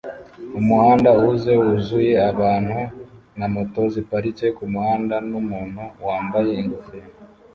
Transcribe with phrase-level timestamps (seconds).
[0.59, 2.77] Umuhanda uhuze wuzuye abantu
[3.37, 7.09] na moto ziparitse kumuhanda numuntu wambaye ingofero